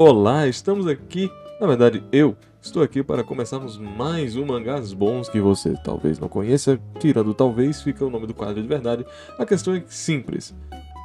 [0.00, 1.28] Olá, estamos aqui.
[1.60, 6.28] Na verdade, eu estou aqui para começarmos mais um Mangás Bons que você talvez não
[6.28, 6.78] conheça.
[7.00, 9.04] Tirando talvez, fica o nome do quadro de verdade.
[9.36, 10.54] A questão é simples.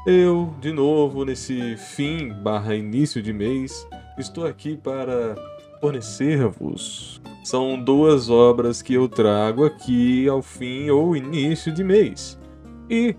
[0.06, 5.34] Eu, de novo, nesse fim barra início de mês, estou aqui para
[5.82, 7.20] fornecer-vos.
[7.44, 12.40] São duas obras que eu trago aqui ao fim ou início de mês.
[12.88, 13.16] E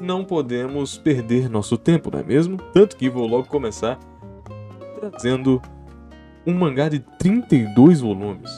[0.00, 2.56] não podemos perder nosso tempo, não é mesmo?
[2.72, 4.00] Tanto que vou logo começar
[5.10, 5.60] trazendo
[6.46, 8.50] um mangá de 32 volumes.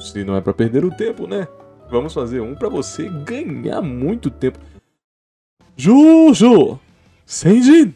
[0.00, 1.48] Se não é para perder o tempo, né?
[1.90, 4.58] Vamos fazer um para você ganhar muito tempo.
[5.76, 6.78] Jojo!
[7.24, 7.94] Senjin!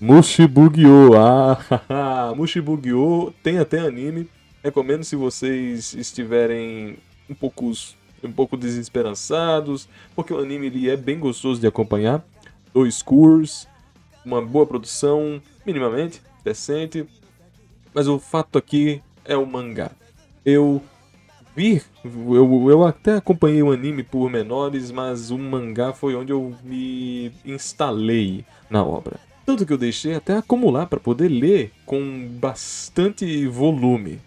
[0.00, 1.12] Mushibugyo!
[1.16, 4.28] Ah, Mushibugyo tem até anime.
[4.62, 6.98] Recomendo se vocês estiverem
[7.30, 7.70] um pouco,
[8.22, 12.24] um pouco desesperançados, porque o anime ele é bem gostoso de acompanhar.
[12.74, 13.68] Dois curs,
[14.24, 17.06] uma boa produção, minimamente decente.
[17.92, 19.90] Mas o fato aqui é o mangá.
[20.44, 20.80] Eu
[21.56, 26.54] vi, eu, eu até acompanhei o anime por menores, mas o mangá foi onde eu
[26.62, 29.18] me instalei na obra.
[29.44, 34.20] Tanto que eu deixei até acumular para poder ler com bastante volume.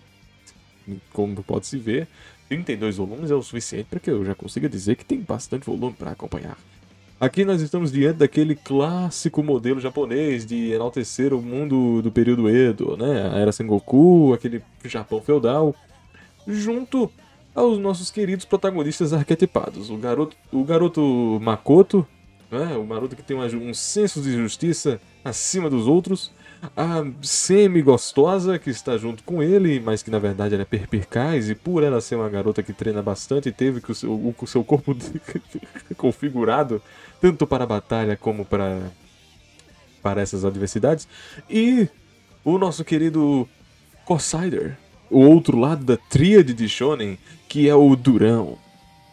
[1.14, 2.08] Como pode se ver,
[2.48, 5.94] 32 volumes é o suficiente para que eu já consiga dizer que tem bastante volume
[5.94, 6.58] para acompanhar.
[7.20, 12.96] Aqui nós estamos diante daquele clássico modelo japonês de enaltecer o mundo do período Edo,
[12.96, 13.30] né?
[13.34, 15.76] A era Sengoku, aquele Japão feudal,
[16.48, 17.12] junto
[17.54, 19.90] aos nossos queridos protagonistas arquetipados.
[19.90, 22.08] O garoto, o garoto Makoto,
[22.50, 22.78] né?
[22.78, 26.32] o garoto que tem um senso de justiça acima dos outros,
[26.76, 31.56] a semi-gostosa que está junto com ele, mas que na verdade ela é perpicaz, e
[31.56, 34.96] por ela ser uma garota que treina bastante, teve que o seu, o seu corpo
[35.98, 36.82] configurado
[37.22, 38.92] tanto para a batalha como para,
[40.02, 41.08] para essas adversidades.
[41.50, 41.88] E
[42.44, 43.48] o nosso querido
[44.06, 44.78] Cossider,
[45.10, 48.58] o outro lado da tríade de Shonen, que é o Durão.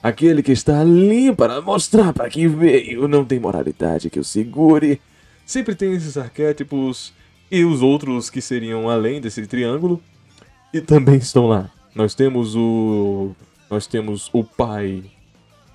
[0.03, 5.01] Aquele que está ali para mostrar para quem veio, não tem moralidade que o segure.
[5.45, 7.13] Sempre tem esses arquétipos
[7.51, 10.03] e os outros que seriam além desse triângulo
[10.73, 11.71] e também estão lá.
[11.95, 13.35] Nós temos o
[13.69, 15.03] nós temos o pai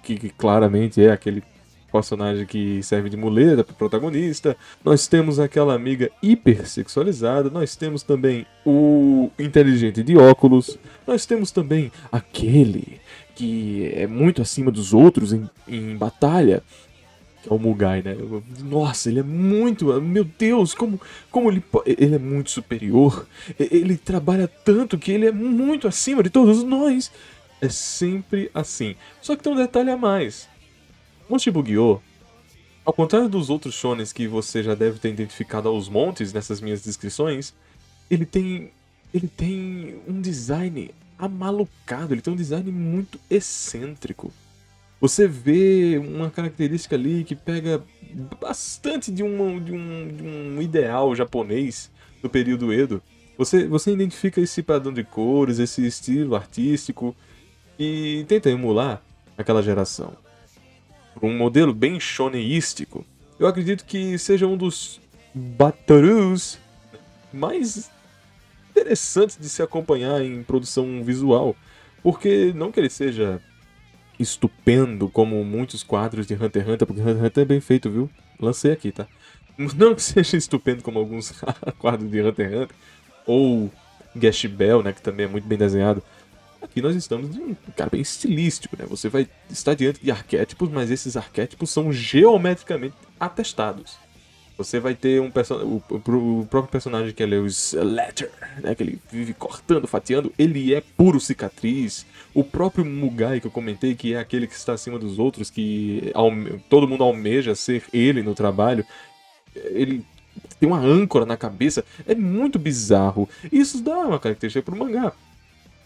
[0.03, 1.43] que, que claramente é aquele
[1.91, 4.55] personagem que serve de muleta para o protagonista.
[4.83, 7.49] Nós temos aquela amiga hipersexualizada.
[7.49, 10.79] Nós temos também o inteligente de óculos.
[11.05, 12.99] Nós temos também aquele
[13.35, 16.63] que é muito acima dos outros em, em batalha.
[17.41, 18.15] Que é o Mugai, né?
[18.59, 19.99] Nossa, ele é muito.
[20.01, 23.27] Meu Deus, como, como ele, ele é muito superior.
[23.59, 27.11] Ele trabalha tanto que ele é muito acima de todos nós.
[27.59, 28.95] É sempre assim.
[29.21, 30.47] Só que tem um detalhe a mais.
[31.29, 32.01] Moshibugyo,
[32.83, 36.81] ao contrário dos outros shonens que você já deve ter identificado aos montes nessas minhas
[36.83, 37.53] descrições,
[38.09, 38.71] ele tem
[39.13, 44.31] ele tem um design amalucado, ele tem um design muito excêntrico.
[45.01, 47.83] Você vê uma característica ali que pega
[48.39, 51.91] bastante de, uma, de, um, de um ideal japonês
[52.21, 53.01] do período Edo.
[53.37, 57.15] Você, você identifica esse padrão de cores, esse estilo artístico
[57.79, 59.01] e tenta emular
[59.35, 60.15] aquela geração
[61.13, 63.05] por um modelo bem shoneístico,
[63.39, 64.99] eu acredito que seja um dos
[65.33, 66.57] Batarus
[67.31, 67.89] mais
[68.71, 71.55] interessantes de se acompanhar em produção visual.
[72.03, 73.41] Porque não que ele seja
[74.21, 77.89] estupendo como muitos quadros de Hunter x Hunter, porque Hunter x Hunter é bem feito,
[77.89, 78.09] viu?
[78.39, 79.07] Lancei aqui, tá?
[79.57, 81.33] Não que seja estupendo como alguns
[81.77, 82.75] quadros de Hunter x Hunter,
[83.25, 83.71] ou
[84.15, 86.03] Gash Bell, né, que também é muito bem desenhado.
[86.61, 88.85] Aqui nós estamos de um cara bem estilístico, né?
[88.87, 93.97] Você vai estar diante de arquétipos, mas esses arquétipos são geometricamente atestados.
[94.63, 98.75] Você vai ter um o, o, próprio personagem que é o Slater, né?
[98.75, 102.05] Que ele vive cortando, fatiando, ele é puro cicatriz.
[102.33, 106.13] O próprio Mugai que eu comentei, que é aquele que está acima dos outros, que
[106.69, 108.85] todo mundo almeja ser ele no trabalho,
[109.55, 110.05] ele
[110.59, 113.27] tem uma âncora na cabeça, é muito bizarro.
[113.51, 115.13] Isso dá uma característica pro mangá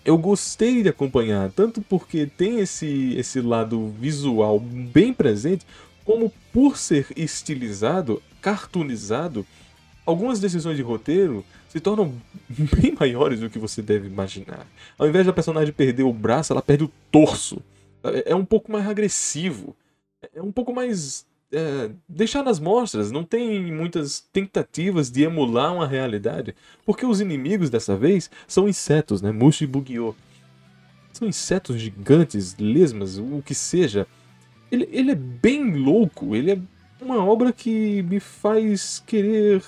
[0.06, 5.66] eu gostei de acompanhar, tanto porque tem esse, esse lado visual bem presente,
[6.06, 9.44] como por ser estilizado, cartoonizado,
[10.06, 12.14] algumas decisões de roteiro se tornam
[12.48, 14.68] bem maiores do que você deve imaginar.
[15.00, 17.60] Ao invés da personagem perder o braço, ela perde o torso.
[18.04, 19.76] É, é um pouco mais agressivo.
[20.32, 25.88] É um pouco mais é, deixar nas mostras, não tem muitas tentativas de emular uma
[25.88, 26.56] realidade,
[26.86, 29.32] porque os inimigos dessa vez são insetos, né?
[29.32, 30.16] Mushi Bugyo.
[31.14, 34.06] São insetos gigantes, lesmas, o que seja.
[34.72, 36.60] Ele, ele é bem louco, ele é
[37.02, 39.64] uma obra que me faz querer.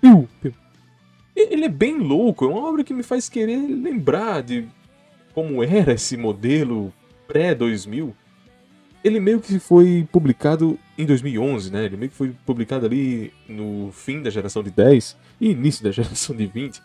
[0.00, 0.52] Piu, piu.
[1.34, 4.68] Ele é bem louco, é uma obra que me faz querer lembrar de
[5.34, 6.92] como era esse modelo
[7.26, 8.12] pré-2000.
[9.02, 11.84] Ele meio que foi publicado em 2011, né?
[11.84, 15.90] Ele meio que foi publicado ali no fim da geração de 10 e início da
[15.92, 16.80] geração de 20.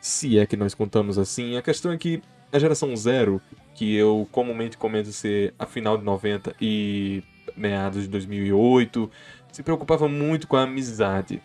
[0.00, 1.56] Se é que nós contamos assim.
[1.56, 2.22] A questão é que
[2.52, 3.40] a geração zero,
[3.74, 7.22] que eu comumente comento ser a final de 90 e
[7.56, 9.10] meados de 2008,
[9.52, 11.42] se preocupava muito com a amizade.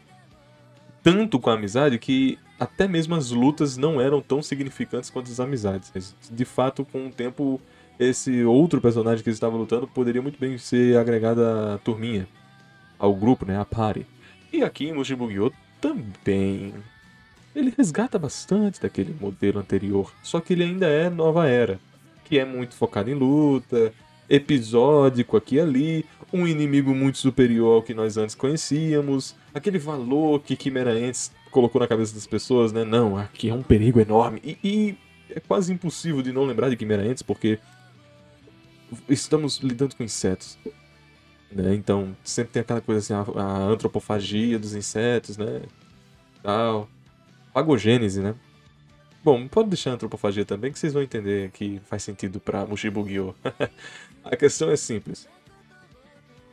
[1.04, 5.40] Tanto com a amizade que até mesmo as lutas não eram tão significantes quanto as
[5.40, 6.16] amizades.
[6.32, 7.62] De fato, com o tempo,
[8.00, 12.28] esse outro personagem que estava lutando poderia muito bem ser agregado à turminha,
[12.98, 14.06] ao grupo, né, à party.
[14.52, 16.74] E aqui em Mushibugyou também.
[17.56, 21.80] Ele resgata bastante daquele modelo anterior, só que ele ainda é nova era,
[22.24, 23.94] que é muito focado em luta,
[24.30, 30.42] episódico aqui e ali, um inimigo muito superior ao que nós antes conhecíamos, aquele valor
[30.42, 32.84] que Quimera antes colocou na cabeça das pessoas, né?
[32.84, 34.42] Não, aqui é um perigo enorme.
[34.44, 34.98] E, e
[35.30, 37.60] é quase impossível de não lembrar de Quimera antes, porque
[39.10, 40.58] estamos lidando com insetos.
[41.52, 41.74] Né?
[41.76, 45.62] Então, sempre tem aquela coisa assim, a, a antropofagia dos insetos, né?
[46.44, 46.90] Tal.
[47.54, 48.36] Pagogênese, né?
[49.28, 53.36] Bom, pode deixar a antropofagia também, que vocês vão entender que faz sentido pra Mushibu
[54.24, 55.28] a questão é simples.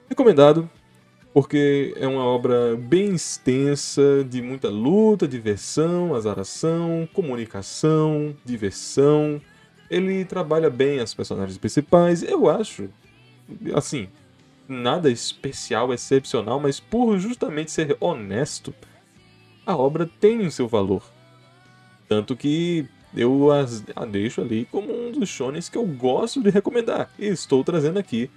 [0.08, 0.68] Recomendado,
[1.32, 9.40] porque é uma obra bem extensa, de muita luta, diversão, azaração, comunicação, diversão.
[9.88, 12.88] Ele trabalha bem as personagens principais, eu acho.
[13.72, 14.08] Assim,
[14.66, 18.74] nada especial, excepcional, mas por justamente ser honesto,
[19.64, 21.13] a obra tem o seu valor.
[22.08, 22.86] Tanto que
[23.16, 27.10] eu as, a deixo ali como um dos shonens que eu gosto de recomendar.
[27.18, 28.30] E estou trazendo aqui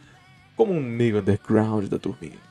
[0.55, 2.47] como um meio underground da turminha.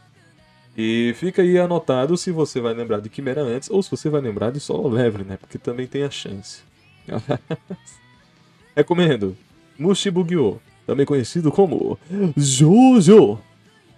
[0.76, 4.20] E fica aí anotado se você vai lembrar de Quimera antes ou se você vai
[4.20, 5.36] lembrar de Solo Level, né?
[5.38, 6.60] Porque também tem a chance.
[8.76, 9.36] Recomendo.
[9.78, 11.98] Mushibugyo, também conhecido como
[12.36, 13.38] Jojo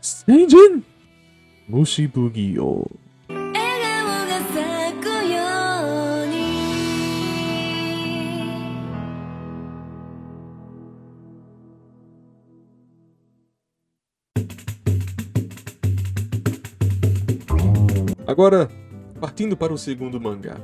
[0.00, 0.82] Senjin
[1.68, 2.84] Mushibugyo.
[18.28, 18.68] Agora,
[19.18, 20.58] partindo para o segundo mangá.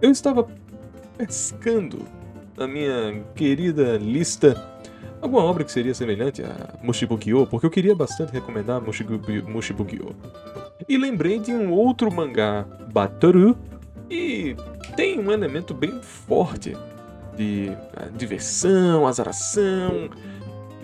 [0.00, 0.48] Eu estava
[1.18, 2.06] pescando
[2.56, 4.56] na minha querida lista
[5.20, 10.16] alguma obra que seria semelhante a Mushibugyo, porque eu queria bastante recomendar Mushibugyo.
[10.88, 13.58] E lembrei de um outro mangá, Batoru,
[14.10, 14.56] e
[14.96, 16.74] tem um elemento bem forte
[17.36, 20.08] de uh, diversão, azaração,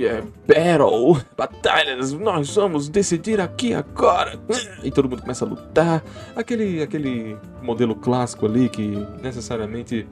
[0.07, 4.39] é, battle, batalhas, nós vamos decidir aqui agora.
[4.83, 6.03] E todo mundo começa a lutar.
[6.37, 10.07] Aquele, aquele modelo clássico ali que necessariamente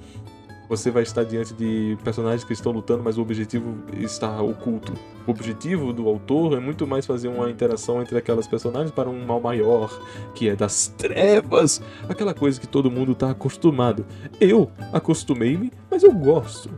[0.68, 4.92] você vai estar diante de personagens que estão lutando, mas o objetivo está oculto.
[5.26, 9.24] O objetivo do autor é muito mais fazer uma interação entre aquelas personagens para um
[9.24, 9.96] mal maior,
[10.34, 14.04] que é das trevas, aquela coisa que todo mundo está acostumado.
[14.40, 16.70] Eu acostumei-me, mas eu gosto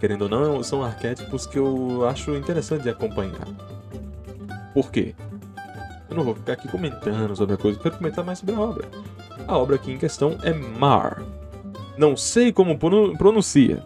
[0.00, 3.46] querendo ou não, são arquétipos que eu acho interessante de acompanhar.
[4.72, 5.14] Por quê?
[6.10, 8.60] Eu não vou ficar aqui comentando sobre a coisa, eu quero comentar mais sobre a
[8.60, 8.88] obra.
[9.46, 11.22] A obra aqui em questão é Mar.
[11.96, 13.82] Não sei como pronuncia.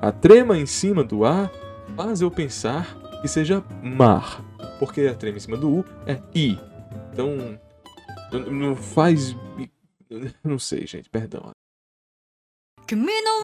[0.00, 1.50] A trema em cima do A
[1.96, 4.44] faz eu pensar que seja Mar,
[4.78, 6.58] porque a trema em cima do U é I.
[7.12, 7.58] Então,
[8.50, 9.34] não faz.
[10.44, 11.50] Não sei, gente, perdão.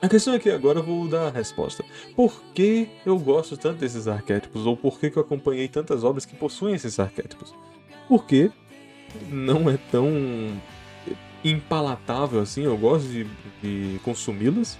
[0.02, 1.84] A questão é que agora eu vou dar a resposta.
[2.14, 4.66] Por que eu gosto tanto desses arquétipos?
[4.66, 7.54] Ou por que eu acompanhei tantas obras que possuem esses arquétipos?
[8.08, 8.50] Porque
[9.30, 10.10] não é tão
[11.44, 13.26] impalatável assim, eu gosto de,
[13.62, 14.78] de consumi-las,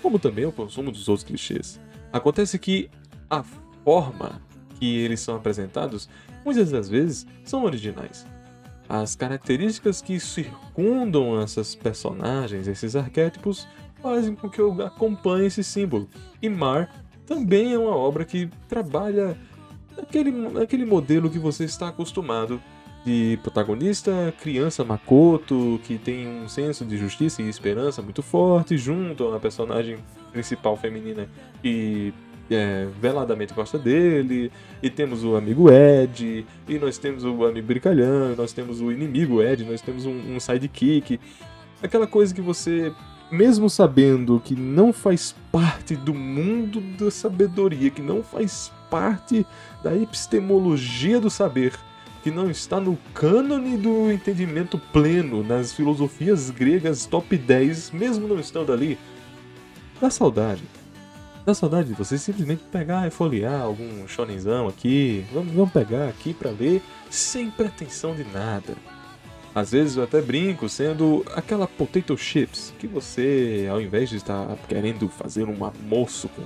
[0.00, 1.80] como também eu consumo dos outros clichês.
[2.12, 2.88] Acontece que
[3.28, 3.42] a
[3.84, 4.40] forma
[4.78, 6.08] que eles são apresentados,
[6.44, 8.24] muitas das vezes, são originais.
[8.88, 13.66] As características que circundam essas personagens, esses arquétipos,
[14.02, 16.08] fazem com que eu acompanhe esse símbolo.
[16.40, 16.90] E Mar
[17.26, 19.36] também é uma obra que trabalha
[20.00, 22.60] aquele, aquele modelo que você está acostumado
[23.04, 29.26] de protagonista, criança Makoto, que tem um senso de justiça e esperança muito forte, junto
[29.26, 29.98] uma personagem
[30.32, 31.28] principal feminina
[31.62, 32.12] que
[32.50, 34.50] é, veladamente gosta dele,
[34.82, 39.42] e temos o amigo Ed, e nós temos o amigo Brincalhão, nós temos o inimigo
[39.42, 41.20] Ed, nós temos um, um sidekick.
[41.82, 42.92] Aquela coisa que você
[43.30, 49.46] mesmo sabendo que não faz parte do mundo da sabedoria, que não faz parte
[49.82, 51.74] da epistemologia do saber,
[52.22, 58.40] que não está no cânone do entendimento pleno, nas filosofias gregas top 10, mesmo não
[58.40, 58.98] estando ali,
[60.00, 60.62] dá saudade.
[61.44, 66.34] Dá saudade de você simplesmente pegar e folhear algum shonenzão aqui, vamos, vamos pegar aqui
[66.34, 68.74] para ler, sem pretensão de nada.
[69.54, 74.56] Às vezes eu até brinco sendo aquela potato chips que você, ao invés de estar
[74.68, 76.42] querendo fazer um almoço com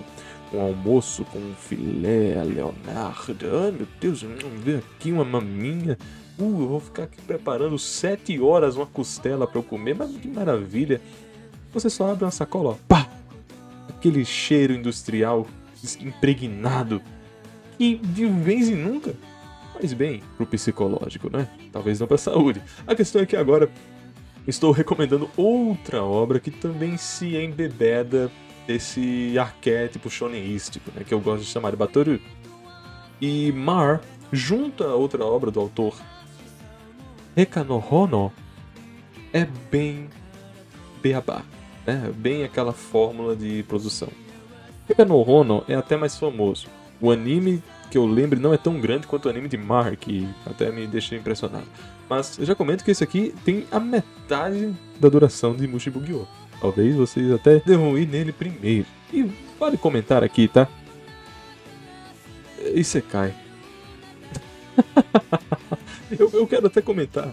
[0.57, 4.23] um almoço com um filé Leonardo, ai meu Deus,
[4.63, 5.97] ver aqui uma maminha.
[6.39, 10.29] Uh, eu vou ficar aqui preparando sete horas uma costela para eu comer, mas que
[10.29, 11.01] maravilha.
[11.73, 13.09] Você só abre uma sacola, ó, pá!
[13.89, 15.47] Aquele cheiro industrial
[16.01, 17.01] impregnado
[17.79, 19.15] que de vez em nunca
[19.83, 21.49] faz bem pro psicológico, né?
[21.73, 22.63] Talvez não pra saúde.
[22.87, 23.69] A questão é que agora
[24.47, 28.31] estou recomendando outra obra que também se embebeda
[28.65, 31.03] desse arquétipo shonenístico, né?
[31.05, 32.21] Que eu gosto de chamar de Batoru.
[33.21, 36.01] E Mar, junto a outra obra do autor,
[37.35, 38.33] Rekano Hono,
[39.33, 40.09] é bem
[41.03, 41.43] beabá,
[41.85, 42.13] né?
[42.15, 44.09] Bem aquela fórmula de produção.
[44.87, 46.69] Rekano Hono é até mais famoso.
[47.01, 47.61] O anime
[47.93, 50.87] que eu lembre não é tão grande quanto o anime de Mar, que até me
[50.87, 51.67] deixa impressionado.
[52.09, 56.27] Mas eu já comento que esse aqui tem a metade da duração de Mushibu-Gyo.
[56.59, 58.87] Talvez vocês até devam ir nele primeiro.
[59.13, 59.31] E
[59.61, 60.67] vale comentar aqui, tá?
[62.75, 63.35] Isekai.
[66.19, 67.31] eu, eu quero até comentar.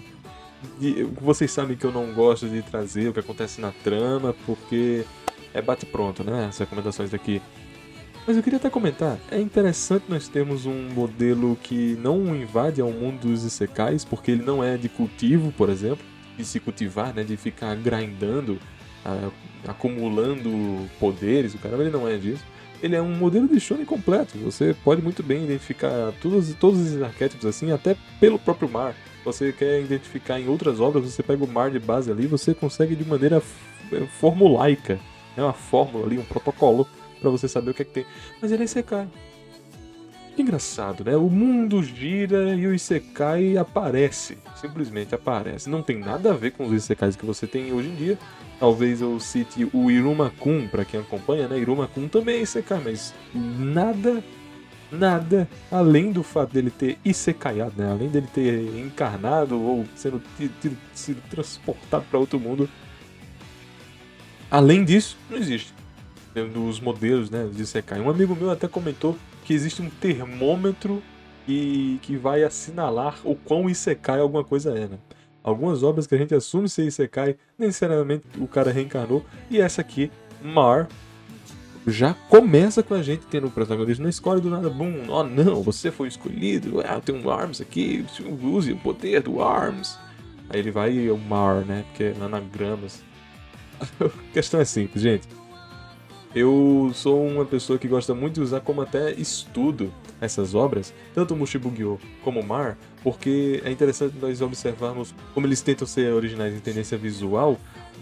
[0.81, 5.05] E vocês sabem que eu não gosto de trazer o que acontece na trama, porque
[5.53, 6.47] é bate pronto, né?
[6.47, 7.41] As recomendações daqui.
[8.29, 12.91] Mas eu queria até comentar, é interessante nós termos um modelo que não invade ao
[12.91, 16.05] mundo dos isekais, porque ele não é de cultivo, por exemplo,
[16.37, 18.59] de se cultivar, né, de ficar grindando,
[19.67, 22.45] acumulando poderes, o cara ele não é disso.
[22.83, 27.01] Ele é um modelo de shonen completo, você pode muito bem identificar todos, todos esses
[27.01, 28.93] arquétipos assim, até pelo próprio mar.
[29.25, 32.95] Você quer identificar em outras obras, você pega o mar de base ali, você consegue
[32.95, 33.41] de maneira
[34.19, 34.99] formulaica,
[35.35, 36.87] é uma fórmula ali, um protocolo
[37.19, 38.05] para você saber o que é que tem.
[38.41, 39.07] Mas ele é Isekai.
[40.35, 41.15] Que engraçado, né?
[41.17, 44.37] O mundo gira e o Isekai aparece.
[44.55, 45.69] Simplesmente aparece.
[45.69, 48.17] Não tem nada a ver com os Isekais que você tem hoje em dia.
[48.59, 51.59] Talvez eu cite o Iruma-kun, para quem acompanha, né?
[51.59, 54.23] Iruma-kun também é Isekai, mas nada
[54.91, 57.91] nada além do fato dele ter isekaiado, né?
[57.91, 60.21] Além dele ter encarnado ou sendo
[60.93, 62.69] sido transportado para outro mundo.
[64.49, 65.78] Além disso, não existe
[66.33, 67.99] dos modelos né, de Isekai.
[67.99, 71.01] Um amigo meu até comentou que existe um termômetro
[71.45, 74.99] que, que vai assinalar o quão Isekai alguma coisa é, né?
[75.43, 80.11] Algumas obras que a gente assume ser Isekai, necessariamente o cara reencarnou, e essa aqui,
[80.43, 80.87] Mar,
[81.87, 85.63] já começa com a gente tendo o protagonista na escola do nada, boom, oh não,
[85.63, 88.05] você foi escolhido, ah, tem um ARMS aqui,
[88.43, 89.97] use o poder do ARMS.
[90.49, 93.01] Aí ele vai e o Mar, né, porque é anagramas.
[93.99, 95.38] A questão é simples, gente
[96.35, 101.35] eu sou uma pessoa que gosta muito de usar como até estudo essas obras, tanto
[101.35, 106.97] Mushibugyo como Mar, porque é interessante nós observarmos como eles tentam ser originais em tendência
[106.97, 107.57] visual,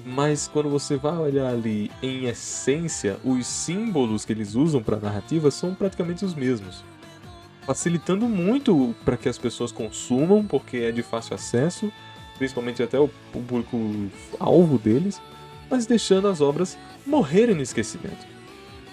[0.05, 4.99] mas quando você vai olhar ali em essência, os símbolos que eles usam para a
[4.99, 6.83] narrativa são praticamente os mesmos.
[7.65, 11.91] Facilitando muito para que as pessoas consumam, porque é de fácil acesso,
[12.37, 13.77] principalmente até o público
[14.39, 15.21] alvo deles,
[15.69, 18.25] mas deixando as obras morrerem no esquecimento.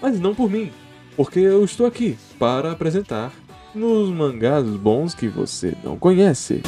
[0.01, 0.71] Mas não por mim,
[1.17, 3.33] porque eu estou aqui para apresentar
[3.75, 6.63] nos mangás bons que você não conhece.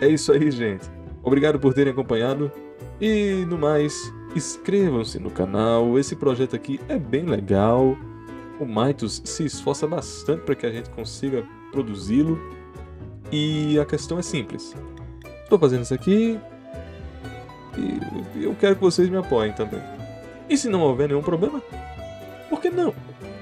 [0.00, 1.03] É isso aí, gente.
[1.24, 2.52] Obrigado por terem acompanhado.
[3.00, 5.98] E no mais, inscrevam-se no canal.
[5.98, 7.96] Esse projeto aqui é bem legal.
[8.60, 12.38] O Maitos se esforça bastante para que a gente consiga produzi-lo.
[13.32, 14.76] E a questão é simples.
[15.42, 16.38] Estou fazendo isso aqui
[17.76, 19.80] e eu quero que vocês me apoiem também.
[20.48, 21.62] E se não houver nenhum problema,
[22.48, 22.94] por que não?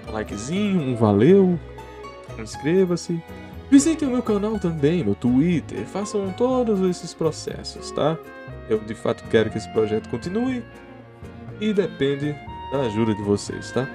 [0.08, 1.58] Um likezinho, um valeu,
[2.38, 3.22] inscreva-se.
[3.72, 8.18] Visitem o meu canal também no Twitter, façam todos esses processos, tá?
[8.68, 10.62] Eu de fato quero que esse projeto continue
[11.58, 12.36] e depende
[12.70, 13.88] da ajuda de vocês, tá?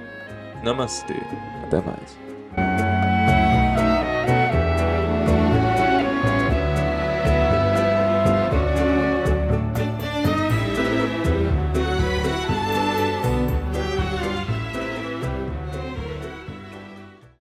[0.64, 1.14] Namastê,
[1.62, 2.27] até mais.